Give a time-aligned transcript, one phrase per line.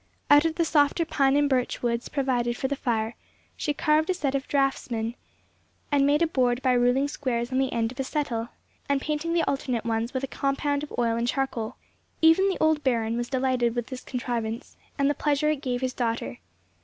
[0.31, 3.15] Out of the softer pine and birch woods provided for the fire,
[3.55, 5.13] she carved a set of draughtsmen,
[5.91, 8.49] and made a board by ruling squares on the end of a settle,
[8.89, 11.75] and painting the alternate ones with a compound of oil and charcoal.
[12.19, 15.93] Even the old Baron was delighted with this contrivance, and the pleasure it gave his
[15.93, 16.39] daughter.